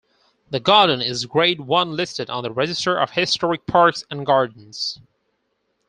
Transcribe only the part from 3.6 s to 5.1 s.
Parks and Gardens.